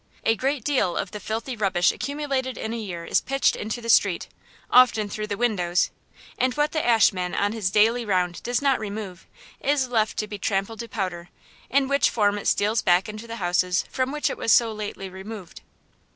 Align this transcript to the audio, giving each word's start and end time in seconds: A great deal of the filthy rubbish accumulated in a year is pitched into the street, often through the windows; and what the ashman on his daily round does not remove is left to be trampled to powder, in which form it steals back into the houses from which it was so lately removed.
A 0.25 0.35
great 0.35 0.63
deal 0.63 0.97
of 0.97 1.11
the 1.11 1.19
filthy 1.19 1.55
rubbish 1.55 1.91
accumulated 1.91 2.57
in 2.57 2.73
a 2.73 2.75
year 2.75 3.05
is 3.05 3.21
pitched 3.21 3.55
into 3.55 3.81
the 3.81 3.87
street, 3.87 4.27
often 4.71 5.07
through 5.07 5.27
the 5.27 5.37
windows; 5.37 5.91
and 6.39 6.55
what 6.55 6.71
the 6.71 6.83
ashman 6.83 7.35
on 7.35 7.51
his 7.53 7.69
daily 7.69 8.03
round 8.03 8.41
does 8.41 8.63
not 8.63 8.79
remove 8.79 9.27
is 9.59 9.89
left 9.89 10.17
to 10.17 10.25
be 10.27 10.39
trampled 10.39 10.79
to 10.79 10.87
powder, 10.87 11.29
in 11.69 11.87
which 11.87 12.09
form 12.09 12.39
it 12.39 12.47
steals 12.47 12.81
back 12.81 13.07
into 13.07 13.27
the 13.27 13.35
houses 13.35 13.85
from 13.91 14.11
which 14.11 14.27
it 14.31 14.37
was 14.37 14.51
so 14.51 14.73
lately 14.73 15.07
removed. 15.07 15.61